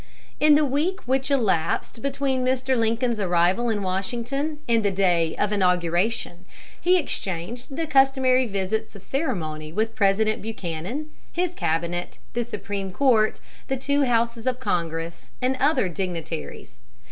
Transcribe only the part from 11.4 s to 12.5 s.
cabinet, the